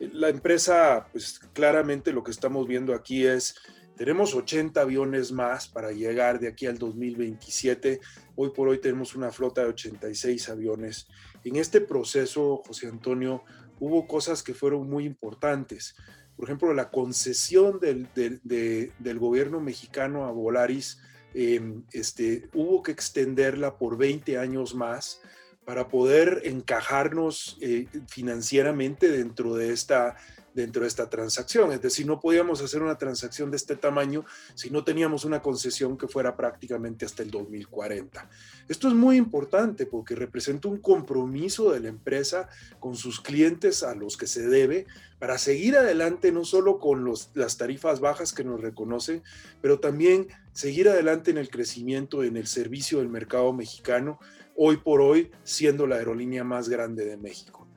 La 0.00 0.28
empresa, 0.28 1.06
pues 1.12 1.38
claramente 1.52 2.12
lo 2.12 2.24
que 2.24 2.32
estamos 2.32 2.66
viendo 2.66 2.92
aquí 2.92 3.24
es 3.24 3.54
tenemos 3.96 4.34
80 4.34 4.80
aviones 4.80 5.32
más 5.32 5.68
para 5.68 5.90
llegar 5.90 6.38
de 6.38 6.48
aquí 6.48 6.66
al 6.66 6.78
2027. 6.78 8.00
Hoy 8.36 8.50
por 8.50 8.68
hoy 8.68 8.78
tenemos 8.78 9.14
una 9.14 9.32
flota 9.32 9.62
de 9.62 9.68
86 9.68 10.50
aviones. 10.50 11.08
En 11.44 11.56
este 11.56 11.80
proceso, 11.80 12.62
José 12.66 12.88
Antonio, 12.88 13.42
hubo 13.80 14.06
cosas 14.06 14.42
que 14.42 14.52
fueron 14.52 14.88
muy 14.88 15.04
importantes. 15.04 15.96
Por 16.36 16.44
ejemplo, 16.44 16.74
la 16.74 16.90
concesión 16.90 17.80
del, 17.80 18.08
del, 18.14 19.18
gobierno 19.18 19.60
mexicano 19.60 20.26
a 20.26 20.30
Volaris, 20.30 21.00
em, 21.32 21.82
este, 21.92 22.48
hubo 22.52 22.82
que 22.82 22.92
extenderla 22.92 23.78
por 23.78 23.96
20 23.96 24.36
años 24.36 24.74
más 24.74 25.22
para 25.64 25.88
poder 25.88 26.42
encajarnos 26.44 27.56
eh, 27.60 27.86
financieramente 28.08 29.10
dentro 29.10 29.54
de 29.54 29.72
esta 29.72 30.16
dentro 30.56 30.82
de 30.82 30.88
esta 30.88 31.08
transacción. 31.08 31.70
Es 31.70 31.82
decir, 31.82 32.06
no 32.06 32.18
podíamos 32.18 32.62
hacer 32.62 32.82
una 32.82 32.96
transacción 32.96 33.50
de 33.50 33.58
este 33.58 33.76
tamaño 33.76 34.24
si 34.54 34.70
no 34.70 34.82
teníamos 34.82 35.24
una 35.24 35.42
concesión 35.42 35.98
que 35.98 36.08
fuera 36.08 36.34
prácticamente 36.34 37.04
hasta 37.04 37.22
el 37.22 37.30
2040. 37.30 38.28
Esto 38.66 38.88
es 38.88 38.94
muy 38.94 39.16
importante 39.18 39.84
porque 39.84 40.14
representa 40.14 40.68
un 40.68 40.78
compromiso 40.78 41.70
de 41.70 41.80
la 41.80 41.88
empresa 41.88 42.48
con 42.80 42.96
sus 42.96 43.20
clientes 43.20 43.82
a 43.82 43.94
los 43.94 44.16
que 44.16 44.26
se 44.26 44.48
debe 44.48 44.86
para 45.18 45.38
seguir 45.38 45.76
adelante 45.76 46.32
no 46.32 46.44
solo 46.44 46.78
con 46.78 47.04
los, 47.04 47.30
las 47.34 47.58
tarifas 47.58 48.00
bajas 48.00 48.32
que 48.32 48.44
nos 48.44 48.60
reconocen, 48.60 49.22
pero 49.60 49.78
también 49.78 50.28
seguir 50.52 50.88
adelante 50.88 51.30
en 51.30 51.38
el 51.38 51.50
crecimiento, 51.50 52.24
en 52.24 52.38
el 52.38 52.46
servicio 52.46 52.98
del 52.98 53.08
mercado 53.08 53.52
mexicano, 53.52 54.18
hoy 54.56 54.78
por 54.78 55.02
hoy 55.02 55.30
siendo 55.44 55.86
la 55.86 55.96
aerolínea 55.96 56.44
más 56.44 56.70
grande 56.70 57.04
de 57.04 57.18
México. 57.18 57.68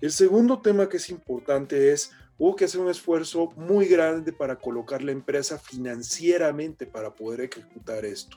El 0.00 0.12
segundo 0.12 0.60
tema 0.60 0.88
que 0.88 0.98
es 0.98 1.10
importante 1.10 1.92
es 1.92 2.12
Hubo 2.38 2.54
que 2.54 2.66
hacer 2.66 2.80
un 2.80 2.88
esfuerzo 2.88 3.52
muy 3.56 3.86
grande 3.86 4.32
para 4.32 4.56
colocar 4.56 5.02
la 5.02 5.10
empresa 5.10 5.58
financieramente 5.58 6.86
para 6.86 7.14
poder 7.14 7.40
ejecutar 7.40 8.04
esto. 8.04 8.36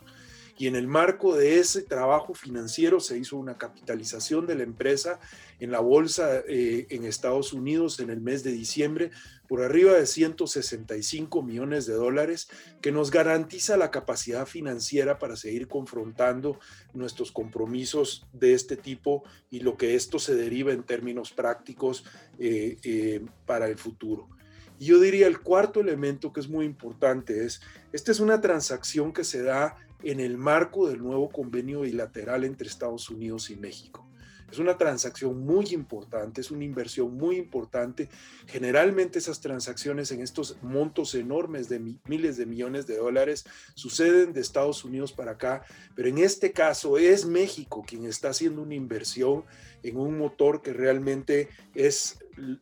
Y 0.62 0.68
en 0.68 0.76
el 0.76 0.88
marco 0.88 1.36
de 1.36 1.58
ese 1.58 1.82
trabajo 1.82 2.36
financiero 2.36 3.00
se 3.00 3.18
hizo 3.18 3.36
una 3.36 3.58
capitalización 3.58 4.46
de 4.46 4.54
la 4.54 4.62
empresa 4.62 5.20
en 5.60 5.72
la 5.72 5.80
bolsa 5.80 6.44
eh, 6.48 6.86
en 6.92 7.04
Estados 7.04 7.52
Unidos 7.52 8.00
en 8.00 8.12
el 8.12 8.22
mes 8.22 8.44
de 8.44 8.52
diciembre 8.52 9.10
por 9.48 9.64
arriba 9.64 9.94
de 9.94 10.06
165 10.06 11.42
millones 11.42 11.88
de 11.88 11.96
dólares, 11.96 12.48
que 12.80 12.92
nos 12.92 13.10
garantiza 13.10 13.76
la 13.76 13.90
capacidad 13.90 14.46
financiera 14.46 15.18
para 15.18 15.36
seguir 15.36 15.68
confrontando 15.68 16.60
nuestros 16.94 17.32
compromisos 17.32 18.28
de 18.32 18.54
este 18.54 18.78
tipo 18.78 19.24
y 19.50 19.62
lo 19.62 19.78
que 19.78 19.96
esto 19.96 20.20
se 20.20 20.36
deriva 20.36 20.74
en 20.74 20.84
términos 20.84 21.32
prácticos 21.32 22.06
eh, 22.38 22.78
eh, 22.84 23.26
para 23.48 23.68
el 23.68 23.80
futuro. 23.80 24.30
Y 24.78 24.86
yo 24.86 25.00
diría 25.00 25.26
el 25.26 25.42
cuarto 25.42 25.80
elemento 25.80 26.32
que 26.32 26.40
es 26.40 26.50
muy 26.50 26.66
importante 26.66 27.46
es, 27.46 27.62
esta 27.94 28.12
es 28.12 28.20
una 28.20 28.42
transacción 28.42 29.12
que 29.12 29.24
se 29.24 29.44
da 29.44 29.76
en 30.04 30.20
el 30.20 30.38
marco 30.38 30.88
del 30.88 31.00
nuevo 31.00 31.30
convenio 31.30 31.82
bilateral 31.82 32.44
entre 32.44 32.68
Estados 32.68 33.10
Unidos 33.10 33.50
y 33.50 33.56
México. 33.56 34.08
Es 34.52 34.60
una 34.60 34.78
transacción 34.78 35.46
muy 35.46 35.68
importante, 35.68 36.42
es 36.42 36.52
una 36.52 36.66
inversión 36.66 37.16
muy 37.16 37.38
importante. 37.38 38.10
Generalmente 38.48 39.18
esas 39.18 39.40
transacciones 39.40 40.12
en 40.12 40.22
estos 40.22 40.58
montos 40.62 41.16
enormes 41.16 41.70
de 41.70 41.80
miles 42.06 42.36
de 42.36 42.46
millones 42.46 42.86
de 42.86 42.98
dólares 42.98 43.46
suceden 43.76 44.34
de 44.34 44.42
Estados 44.42 44.84
Unidos 44.84 45.14
para 45.14 45.32
acá, 45.32 45.64
pero 45.96 46.10
en 46.10 46.18
este 46.18 46.52
caso 46.52 46.98
es 46.98 47.26
México 47.26 47.84
quien 47.88 48.06
está 48.06 48.30
haciendo 48.30 48.62
una 48.62 48.76
inversión 48.76 49.46
en 49.84 49.96
un 49.96 50.18
motor 50.18 50.62
que 50.62 50.74
realmente 50.74 51.48
es 51.74 52.20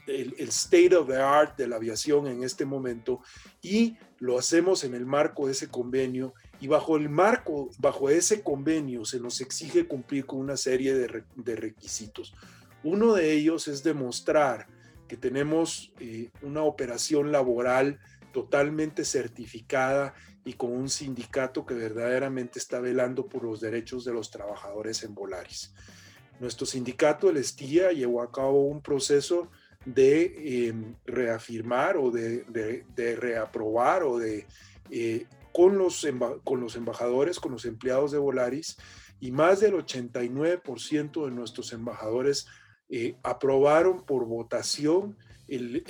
el, 0.07 0.33
el 0.37 0.49
state 0.49 0.95
of 0.95 1.07
the 1.07 1.17
art 1.17 1.57
de 1.57 1.67
la 1.67 1.77
aviación 1.77 2.27
en 2.27 2.43
este 2.43 2.65
momento 2.65 3.21
y 3.63 3.97
lo 4.19 4.37
hacemos 4.37 4.83
en 4.83 4.93
el 4.93 5.07
marco 5.07 5.47
de 5.47 5.53
ese 5.53 5.69
convenio 5.69 6.35
y 6.59 6.67
bajo 6.67 6.97
el 6.97 7.09
marco, 7.09 7.69
bajo 7.77 8.09
ese 8.09 8.41
convenio, 8.43 9.05
se 9.05 9.19
nos 9.19 9.39
exige 9.41 9.87
cumplir 9.87 10.25
con 10.25 10.39
una 10.39 10.57
serie 10.57 10.93
de, 10.93 11.55
requisitos. 11.55 12.33
Uno 12.83 13.13
de 13.13 13.31
ellos 13.31 13.67
es 13.67 13.83
demostrar 13.83 14.67
que 15.07 15.17
tenemos 15.17 15.93
eh, 15.99 16.29
una 16.41 16.63
operación 16.63 17.31
laboral 17.31 17.99
totalmente 18.31 19.05
certificada 19.05 20.13
y 20.45 20.53
con 20.53 20.71
un 20.71 20.89
sindicato 20.89 21.65
que 21.65 21.73
verdaderamente 21.73 22.59
está 22.59 22.79
velando 22.79 23.27
por 23.27 23.43
los 23.43 23.59
derechos 23.59 24.05
de 24.05 24.13
los 24.13 24.29
trabajadores 24.29 25.03
en 25.03 25.15
Volaris. 25.15 25.73
Nuestro 26.39 26.65
sindicato, 26.65 27.29
el 27.29 27.37
Estía, 27.37 27.91
llevó 27.91 28.21
a 28.21 28.31
cabo 28.31 28.63
un 28.63 28.81
proceso 28.81 29.49
de 29.85 30.67
em, 30.67 30.95
reafirmar 31.05 31.97
o 31.97 32.11
de, 32.11 32.45
reaprobar 33.19 34.03
o 34.03 34.17
de 34.17 34.45
eh, 34.89 35.25
con 35.53 35.77
los, 35.77 36.05
con 36.43 36.61
los 36.61 36.75
embajadores, 36.75 37.39
con 37.39 37.51
los 37.51 37.65
empleados 37.65 38.11
de 38.11 38.17
Volaris, 38.17 38.77
y 39.19 39.31
más 39.31 39.59
del 39.59 39.73
89% 39.73 41.25
de 41.25 41.31
nuestros 41.31 41.73
embajadores 41.73 42.47
eh, 42.89 43.15
aprobaron 43.23 44.05
por 44.05 44.25
votación 44.25 45.17
el, 45.47 45.83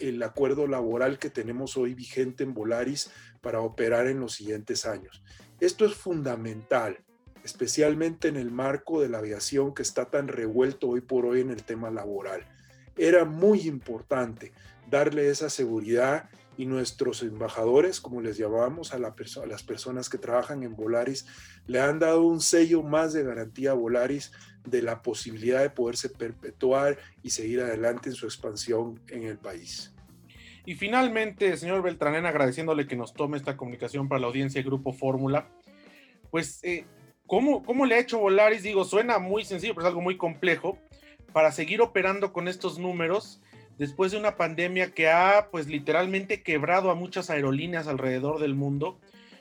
el, 0.00 0.22
acuerdo 0.22 0.66
laboral 0.66 1.18
que 1.18 1.30
tenemos 1.30 1.76
hoy 1.76 1.94
vigente 1.94 2.42
en 2.42 2.52
Volaris 2.52 3.10
para 3.40 3.60
operar 3.60 4.06
en 4.06 4.20
los 4.20 4.34
siguientes 4.34 4.86
años. 4.86 5.22
Esto 5.60 5.84
es 5.84 5.94
fundamental, 5.94 6.98
especialmente 7.44 8.28
en 8.28 8.36
el 8.36 8.50
marco 8.50 9.00
de 9.00 9.08
la 9.08 9.18
aviación 9.18 9.72
que 9.72 9.82
está 9.82 10.06
tan 10.06 10.28
revuelto 10.28 10.88
hoy 10.88 11.00
por 11.00 11.26
hoy 11.26 11.40
en 11.40 11.50
el 11.50 11.62
tema 11.62 11.90
laboral. 11.90 12.46
Era 12.96 13.24
muy 13.24 13.62
importante 13.62 14.52
darle 14.90 15.30
esa 15.30 15.48
seguridad 15.48 16.28
y 16.56 16.66
nuestros 16.66 17.22
embajadores, 17.22 18.00
como 18.00 18.20
les 18.20 18.36
llamamos 18.36 18.94
a, 18.94 18.98
la 18.98 19.08
a, 19.08 19.46
las 19.46 19.62
personas 19.62 20.08
que 20.08 20.18
trabajan 20.18 20.62
en 20.62 20.76
Volaris, 20.76 21.26
le 21.66 21.80
han 21.80 21.98
dado 21.98 22.22
un 22.22 22.40
sello 22.40 22.82
más 22.82 23.12
de 23.12 23.24
garantía 23.24 23.72
a 23.72 23.74
Volaris 23.74 24.32
de 24.64 24.82
la 24.82 25.02
posibilidad 25.02 25.60
de 25.62 25.70
poderse 25.70 26.08
perpetuar 26.08 26.98
y 27.22 27.30
seguir 27.30 27.60
adelante 27.60 28.08
en 28.08 28.14
su 28.14 28.26
expansión 28.26 29.00
en 29.08 29.24
el 29.24 29.38
país. 29.38 29.92
Y 30.66 30.74
finalmente, 30.74 31.56
señor 31.56 31.82
Beltranén, 31.82 32.24
agradeciéndole 32.24 32.86
que 32.86 32.96
nos 32.96 33.12
tome 33.12 33.36
esta 33.36 33.56
comunicación 33.56 34.08
para 34.08 34.20
la 34.20 34.28
audiencia 34.28 34.60
de 34.60 34.66
Grupo 34.66 34.92
Fórmula, 34.92 35.48
pues, 36.30 36.60
eh, 36.62 36.86
¿cómo, 37.26 37.62
¿cómo 37.64 37.84
le 37.84 37.96
ha 37.96 37.98
hecho 37.98 38.18
Volaris? 38.18 38.62
Digo, 38.62 38.84
suena 38.84 39.18
muy 39.18 39.44
sencillo, 39.44 39.74
pero 39.74 39.86
es 39.86 39.90
algo 39.90 40.00
muy 40.00 40.16
complejo 40.16 40.78
para 41.32 41.52
seguir 41.52 41.82
operando 41.82 42.32
con 42.32 42.48
estos 42.48 42.78
números 42.78 43.42
después 43.78 44.12
de 44.12 44.18
una 44.18 44.36
pandemia 44.36 44.92
que 44.92 45.08
ha 45.08 45.48
pues 45.50 45.66
literalmente 45.66 46.42
quebrado 46.42 46.90
a 46.90 46.94
muchas 46.94 47.30
aerolíneas 47.30 47.86
alrededor 47.86 48.40
del 48.40 48.54
mundo 48.54 48.98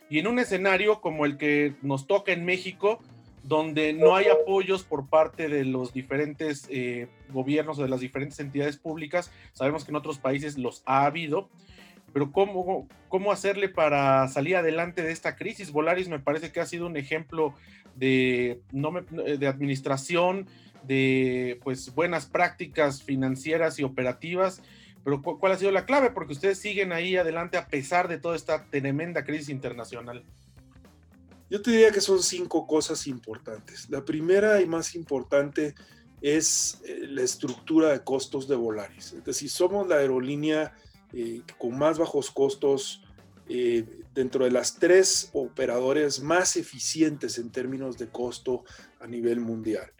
y 0.09 0.19
en 0.19 0.27
un 0.27 0.39
escenario 0.39 1.01
como 1.01 1.25
el 1.25 1.37
que 1.37 1.73
nos 1.81 2.07
toca 2.07 2.31
en 2.33 2.45
México, 2.45 2.99
donde 3.43 3.93
no 3.93 4.15
hay 4.15 4.27
apoyos 4.27 4.83
por 4.83 5.07
parte 5.07 5.49
de 5.49 5.65
los 5.65 5.93
diferentes 5.93 6.67
eh, 6.69 7.07
gobiernos 7.29 7.79
o 7.79 7.83
de 7.83 7.89
las 7.89 7.99
diferentes 7.99 8.39
entidades 8.39 8.77
públicas, 8.77 9.31
sabemos 9.53 9.83
que 9.83 9.91
en 9.91 9.95
otros 9.95 10.19
países 10.19 10.57
los 10.57 10.83
ha 10.85 11.05
habido, 11.05 11.49
pero 12.13 12.31
¿cómo, 12.31 12.87
cómo 13.09 13.31
hacerle 13.31 13.69
para 13.69 14.27
salir 14.27 14.55
adelante 14.55 15.01
de 15.01 15.11
esta 15.11 15.35
crisis? 15.35 15.71
Volaris 15.71 16.09
me 16.09 16.19
parece 16.19 16.51
que 16.51 16.59
ha 16.59 16.65
sido 16.65 16.85
un 16.85 16.95
ejemplo 16.95 17.55
de, 17.95 18.61
no 18.71 18.91
de 19.01 19.47
administración 19.47 20.47
de 20.83 21.59
pues 21.63 21.93
buenas 21.93 22.25
prácticas 22.25 23.03
financieras 23.03 23.79
y 23.79 23.83
operativas, 23.83 24.61
pero 25.03 25.21
¿cuál 25.21 25.51
ha 25.51 25.57
sido 25.57 25.71
la 25.71 25.85
clave? 25.85 26.11
Porque 26.11 26.33
ustedes 26.33 26.59
siguen 26.59 26.93
ahí 26.93 27.17
adelante 27.17 27.57
a 27.57 27.67
pesar 27.67 28.07
de 28.07 28.19
toda 28.19 28.35
esta 28.35 28.65
tremenda 28.65 29.23
crisis 29.23 29.49
internacional. 29.49 30.23
Yo 31.49 31.61
te 31.61 31.71
diría 31.71 31.91
que 31.91 32.01
son 32.01 32.23
cinco 32.23 32.65
cosas 32.65 33.05
importantes. 33.07 33.89
La 33.89 34.03
primera 34.03 34.61
y 34.61 34.65
más 34.65 34.95
importante 34.95 35.75
es 36.21 36.81
eh, 36.85 37.05
la 37.09 37.21
estructura 37.21 37.89
de 37.89 38.03
costos 38.03 38.47
de 38.47 38.55
Volaris. 38.55 39.13
Es 39.13 39.25
decir, 39.25 39.49
somos 39.49 39.87
la 39.87 39.97
aerolínea 39.97 40.73
eh, 41.11 41.41
con 41.57 41.77
más 41.77 41.99
bajos 41.99 42.31
costos 42.31 43.03
eh, 43.49 43.85
dentro 44.15 44.45
de 44.45 44.51
las 44.51 44.79
tres 44.79 45.29
operadores 45.33 46.21
más 46.21 46.55
eficientes 46.55 47.37
en 47.37 47.51
términos 47.51 47.97
de 47.97 48.07
costo 48.07 48.63
a 49.01 49.05
nivel 49.05 49.41
mundial. 49.41 49.91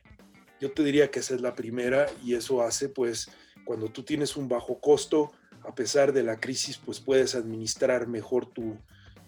Yo 0.63 0.72
te 0.72 0.82
diría 0.82 1.12
que 1.12 1.20
esa 1.20 1.36
es 1.36 1.41
la 1.41 1.55
primera 1.55 2.05
y 2.24 2.36
eso 2.36 2.62
hace 2.62 2.88
pues 2.88 3.29
cuando 3.65 3.89
tú 3.89 4.03
tienes 4.03 4.38
un 4.38 4.48
bajo 4.48 4.79
costo, 4.79 5.34
a 5.62 5.75
pesar 5.75 6.13
de 6.13 6.24
la 6.24 6.39
crisis, 6.39 6.77
pues 6.77 7.01
puedes 7.01 7.36
administrar 7.36 8.08
mejor 8.08 8.48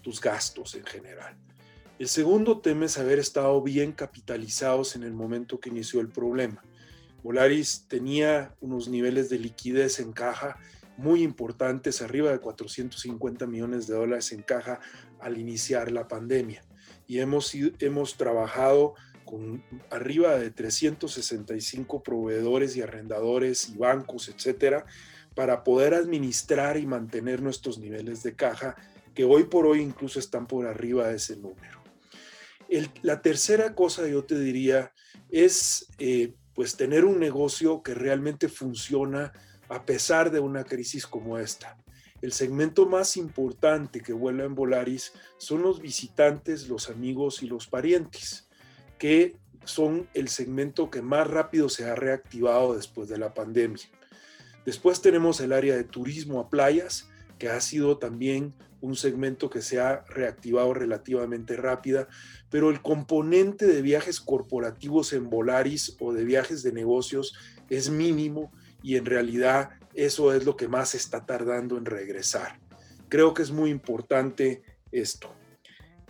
tus 0.02 0.18
gastos 0.22 0.76
en 0.76 0.86
general. 0.86 1.36
El 1.98 2.08
segundo 2.08 2.60
tema 2.60 2.86
es 2.86 2.96
haber 2.96 3.18
estado 3.18 3.60
bien 3.60 3.92
capitalizados 3.92 4.96
en 4.96 5.02
el 5.02 5.12
momento 5.12 5.60
que 5.60 5.68
inició 5.68 6.00
el 6.00 6.08
problema. 6.08 6.64
Volaris 7.22 7.84
tenía 7.86 8.54
unos 8.62 8.88
niveles 8.88 9.28
de 9.28 9.38
liquidez 9.38 10.00
en 10.00 10.12
caja 10.12 10.56
muy 10.96 11.22
importantes, 11.22 12.00
arriba 12.00 12.32
de 12.32 12.38
450 12.38 13.46
millones 13.46 13.86
de 13.86 13.94
dólares 13.94 14.32
en 14.32 14.40
caja 14.40 14.80
al 15.20 15.36
iniciar 15.36 15.92
la 15.92 16.08
pandemia. 16.08 16.64
Y 17.06 17.18
hemos, 17.18 17.52
hemos 17.78 18.16
trabajado 18.16 18.94
con 19.26 19.62
arriba 19.90 20.38
de 20.38 20.50
365 20.50 22.02
proveedores 22.02 22.76
y 22.76 22.80
arrendadores 22.80 23.68
y 23.68 23.76
bancos, 23.76 24.30
etcétera, 24.30 24.86
para 25.34 25.64
poder 25.64 25.92
administrar 25.92 26.78
y 26.78 26.86
mantener 26.86 27.42
nuestros 27.42 27.78
niveles 27.78 28.22
de 28.22 28.34
caja, 28.34 28.76
que 29.14 29.24
hoy 29.24 29.44
por 29.44 29.66
hoy 29.66 29.82
incluso 29.82 30.18
están 30.18 30.46
por 30.46 30.66
arriba 30.66 31.08
de 31.08 31.16
ese 31.16 31.36
número. 31.36 31.82
la 33.02 33.20
tercera 33.20 33.74
cosa 33.74 34.08
yo 34.08 34.24
te 34.24 34.38
diría 34.38 34.92
es 35.28 35.88
eh, 35.98 36.34
pues 36.54 36.76
tener 36.76 37.04
un 37.04 37.20
negocio 37.20 37.82
que 37.82 37.94
realmente 37.94 38.48
funciona 38.48 39.32
a 39.68 39.84
pesar 39.84 40.30
de 40.30 40.40
una 40.40 40.64
crisis 40.64 41.06
como 41.06 41.38
esta. 41.38 41.76
El 42.22 42.32
segmento 42.32 42.86
más 42.86 43.16
importante 43.16 44.00
que 44.00 44.12
vuela 44.12 44.44
en 44.44 44.54
Volaris 44.54 45.12
son 45.36 45.62
los 45.62 45.80
visitantes, 45.80 46.68
los 46.68 46.88
amigos 46.88 47.42
y 47.42 47.46
los 47.46 47.66
parientes, 47.66 48.45
que 48.98 49.36
son 49.64 50.08
el 50.14 50.28
segmento 50.28 50.90
que 50.90 51.02
más 51.02 51.26
rápido 51.26 51.68
se 51.68 51.84
ha 51.84 51.94
reactivado 51.94 52.74
después 52.74 53.08
de 53.08 53.18
la 53.18 53.34
pandemia. 53.34 53.84
Después 54.64 55.00
tenemos 55.00 55.40
el 55.40 55.52
área 55.52 55.76
de 55.76 55.84
turismo 55.84 56.40
a 56.40 56.48
playas, 56.48 57.08
que 57.38 57.48
ha 57.48 57.60
sido 57.60 57.98
también 57.98 58.54
un 58.80 58.96
segmento 58.96 59.50
que 59.50 59.62
se 59.62 59.80
ha 59.80 60.04
reactivado 60.08 60.74
relativamente 60.74 61.56
rápida, 61.56 62.08
pero 62.50 62.70
el 62.70 62.82
componente 62.82 63.66
de 63.66 63.82
viajes 63.82 64.20
corporativos 64.20 65.12
en 65.12 65.28
Volaris 65.28 65.96
o 66.00 66.12
de 66.12 66.24
viajes 66.24 66.62
de 66.62 66.72
negocios 66.72 67.34
es 67.68 67.90
mínimo 67.90 68.52
y 68.82 68.96
en 68.96 69.06
realidad 69.06 69.70
eso 69.94 70.32
es 70.32 70.44
lo 70.44 70.56
que 70.56 70.68
más 70.68 70.94
está 70.94 71.26
tardando 71.26 71.76
en 71.78 71.86
regresar. 71.86 72.60
Creo 73.08 73.34
que 73.34 73.42
es 73.42 73.50
muy 73.50 73.70
importante 73.70 74.62
esto. 74.92 75.35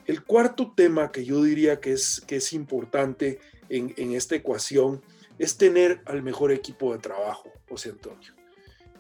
El 0.07 0.25
cuarto 0.25 0.73
tema 0.77 1.11
que 1.11 1.25
yo 1.25 1.43
diría 1.43 1.81
que 1.81 1.93
es, 1.93 2.23
que 2.27 2.37
es 2.37 2.53
importante 2.53 3.41
en, 3.69 3.93
en 3.97 4.13
esta 4.13 4.37
ecuación 4.37 5.03
es 5.39 5.57
tener 5.57 6.01
al 6.07 6.23
mejor 6.23 6.53
equipo 6.53 6.93
de 6.93 6.99
trabajo, 6.99 7.53
José 7.69 7.91
Antonio. 7.91 8.33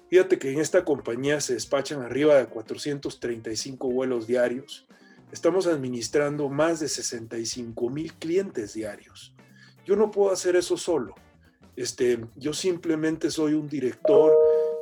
Fíjate 0.08 0.38
que 0.38 0.52
en 0.52 0.60
esta 0.60 0.84
compañía 0.84 1.40
se 1.40 1.54
despachan 1.54 2.02
arriba 2.02 2.36
de 2.36 2.46
435 2.46 3.90
vuelos 3.90 4.26
diarios. 4.26 4.86
Estamos 5.32 5.66
administrando 5.66 6.48
más 6.48 6.78
de 6.80 6.88
65 6.88 7.90
mil 7.90 8.12
clientes 8.14 8.74
diarios. 8.74 9.34
Yo 9.84 9.96
no 9.96 10.10
puedo 10.10 10.32
hacer 10.32 10.54
eso 10.54 10.76
solo. 10.76 11.14
Este, 11.74 12.20
yo 12.36 12.52
simplemente 12.52 13.30
soy 13.30 13.54
un 13.54 13.68
director 13.68 14.32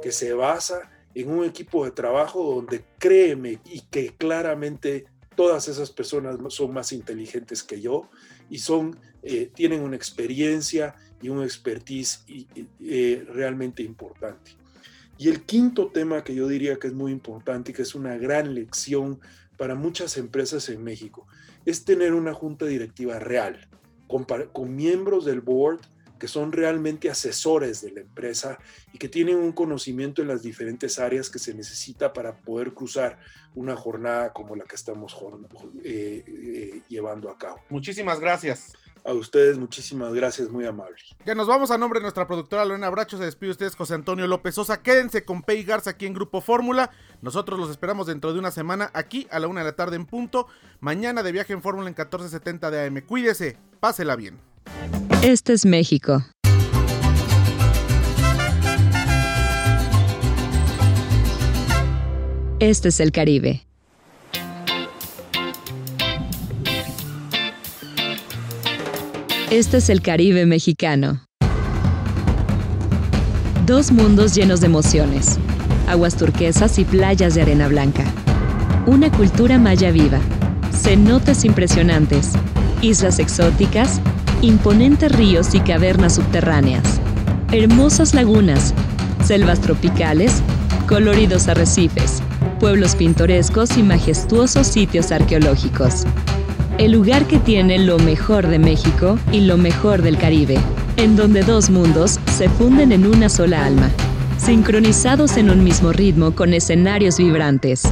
que 0.03 0.13
se 0.13 0.35
basa 0.35 0.91
en 1.15 1.31
un 1.31 1.45
equipo 1.45 1.85
de 1.85 1.93
trabajo 1.93 2.55
donde 2.55 2.85
créeme 2.99 3.61
y 3.65 3.81
que 3.83 4.15
claramente 4.17 5.07
todas 5.35 5.69
esas 5.69 5.91
personas 5.91 6.37
son 6.49 6.73
más 6.73 6.93
inteligentes 6.93 7.63
que 7.63 7.81
yo 7.81 8.09
y 8.51 8.59
son, 8.59 8.99
eh, 9.23 9.51
tienen 9.55 9.83
una 9.83 9.97
experiencia 9.97 10.95
y 11.21 11.29
un 11.29 11.43
expertise 11.43 12.25
eh, 12.81 13.25
realmente 13.33 13.83
importante. 13.83 14.53
Y 15.17 15.29
el 15.29 15.43
quinto 15.43 15.89
tema 15.89 16.25
que 16.25 16.35
yo 16.35 16.49
diría 16.49 16.79
que 16.79 16.89
es 16.89 16.93
muy 16.93 17.13
importante 17.13 17.71
y 17.71 17.75
que 17.75 17.83
es 17.83 17.95
una 17.95 18.17
gran 18.17 18.55
lección 18.55 19.21
para 19.57 19.75
muchas 19.75 20.17
empresas 20.17 20.69
en 20.69 20.83
México 20.83 21.27
es 21.65 21.85
tener 21.85 22.15
una 22.15 22.35
junta 22.35 22.67
directiva 22.67 23.19
real, 23.19 23.69
con, 24.09 24.25
con 24.25 24.75
miembros 24.75 25.25
del 25.25 25.41
board 25.41 25.81
que 26.19 26.29
son 26.29 26.53
realmente 26.53 27.11
asesores 27.11 27.81
de 27.83 27.91
la 27.91 28.01
empresa 28.01 28.59
y 28.93 28.99
que 28.99 29.09
tienen 29.09 29.37
un 29.37 29.53
conocimiento 29.53 30.23
en 30.23 30.29
las 30.29 30.43
diferentes 30.43 30.99
áreas 30.99 31.29
que 31.29 31.39
se 31.39 31.55
necesita 31.55 32.13
para 32.13 32.37
poder 32.37 32.73
cruzar 32.73 33.19
una 33.55 33.77
jornada 33.77 34.33
como 34.33 34.57
la 34.57 34.65
que 34.65 34.77
estamos 34.77 35.17
eh, 35.85 36.25
eh, 36.27 36.83
llevando 36.89 37.31
a 37.31 37.39
cabo. 37.39 37.61
Muchísimas 37.69 38.21
gracias. 38.21 38.73
A 39.07 39.13
ustedes, 39.13 39.59
muchísimas 39.59 40.15
gracias, 40.15 40.49
muy 40.49 40.65
amable. 40.65 40.97
Ya 41.27 41.35
nos 41.35 41.47
vamos 41.47 41.71
a 41.71 41.77
nombre 41.77 42.01
de 42.01 42.05
nuestra 42.05 42.27
productora 42.27 42.65
Lorena 42.65 42.89
Bracho. 42.89 43.19
Se 43.19 43.25
despide 43.25 43.51
ustedes, 43.51 43.77
José 43.77 43.93
Antonio 43.93 44.27
López 44.27 44.55
Sosa. 44.55 44.83
Quédense 44.83 45.27
con 45.27 45.43
Pei 45.43 45.63
Garza 45.63 45.91
aquí 45.91 46.07
en 46.07 46.15
Grupo 46.15 46.41
Fórmula. 46.41 46.91
Nosotros 47.21 47.61
los 47.61 47.69
esperamos 47.69 48.07
dentro 48.07 48.33
de 48.33 48.39
una 48.39 48.51
semana 48.51 48.91
aquí 48.95 49.29
a 49.31 49.41
la 49.41 49.49
una 49.49 49.61
de 49.61 49.67
la 49.67 49.77
tarde 49.77 49.97
en 49.97 50.07
punto. 50.07 50.47
Mañana 50.81 51.23
de 51.23 51.33
viaje 51.33 51.53
en 51.53 51.61
Fórmula 51.61 51.87
en 51.87 51.93
1470 51.93 52.71
de 52.71 52.87
AM. 52.87 53.03
Cuídese, 53.03 53.59
pásela 53.79 54.17
bien. 54.17 54.54
Este 55.23 55.53
es 55.53 55.65
México. 55.65 56.25
Este 62.61 62.89
es 62.89 63.01
el 63.01 63.13
Caribe. 63.13 63.67
Este 69.51 69.77
es 69.77 69.91
el 69.91 70.03
Caribe 70.03 70.47
mexicano. 70.47 71.25
Dos 73.67 73.93
mundos 73.93 74.35
llenos 74.35 74.61
de 74.61 74.67
emociones, 74.67 75.39
aguas 75.89 76.17
turquesas 76.17 76.79
y 76.79 76.85
playas 76.85 77.35
de 77.35 77.43
arena 77.43 77.69
blanca. 77.69 78.05
Una 78.87 79.11
cultura 79.11 79.59
maya 79.59 79.91
viva, 79.91 80.21
cenotes 80.73 81.45
impresionantes, 81.45 82.33
islas 82.83 83.19
exóticas, 83.19 84.01
imponentes 84.43 85.13
ríos 85.13 85.55
y 85.55 85.61
cavernas 85.61 86.17
subterráneas, 86.17 87.01
hermosas 87.53 88.15
lagunas, 88.15 88.75
selvas 89.25 89.61
tropicales, 89.61 90.43
coloridos 90.89 91.49
arrecifes, 91.49 92.23
pueblos 92.61 92.97
pintorescos 92.97 93.77
y 93.77 93.83
majestuosos 93.83 94.67
sitios 94.67 95.13
arqueológicos 95.13 96.05
el 96.79 96.91
lugar 96.91 97.27
que 97.27 97.39
tiene 97.39 97.79
lo 97.79 97.99
mejor 97.99 98.49
de 98.49 98.59
México 98.59 99.19
y 99.31 99.41
lo 99.43 99.57
mejor 99.57 100.03
del 100.03 100.19
Caribe, 100.19 100.59
en 100.97 101.15
donde 101.15 101.43
dos 101.43 101.71
mundos 101.71 102.19
se 102.37 102.49
funden 102.49 102.91
en 102.91 103.07
una 103.07 103.29
sola 103.29 103.65
alma, 103.65 103.91
sincronizados 104.39 105.37
en 105.37 105.51
un 105.51 105.63
mismo 105.63 105.93
ritmo 105.93 106.33
con 106.33 106.53
escenarios 106.53 107.19
vibrantes. 107.19 107.83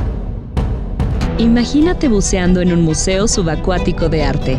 Imagínate 1.39 2.09
buceando 2.09 2.61
en 2.61 2.73
un 2.73 2.83
museo 2.83 3.29
subacuático 3.29 4.09
de 4.09 4.25
arte, 4.25 4.59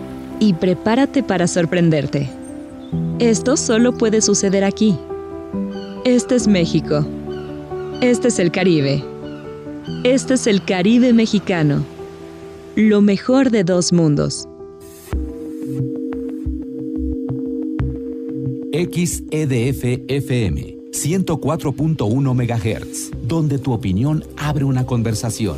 y 0.41 0.53
prepárate 0.53 1.21
para 1.21 1.47
sorprenderte. 1.47 2.27
Esto 3.19 3.55
solo 3.55 3.93
puede 3.93 4.21
suceder 4.21 4.63
aquí. 4.63 4.97
Este 6.03 6.35
es 6.35 6.47
México. 6.47 7.05
Este 8.01 8.29
es 8.29 8.39
el 8.39 8.51
Caribe. 8.51 9.03
Este 10.03 10.33
es 10.33 10.47
el 10.47 10.65
Caribe 10.65 11.13
mexicano. 11.13 11.85
Lo 12.75 13.01
mejor 13.01 13.51
de 13.51 13.63
dos 13.63 13.93
mundos. 13.93 14.47
XEDF 18.73 19.83
FM 20.07 20.77
104.1 20.91 22.33
MHz, 22.33 23.11
donde 23.27 23.59
tu 23.59 23.73
opinión 23.73 24.23
abre 24.37 24.65
una 24.65 24.87
conversación, 24.87 25.57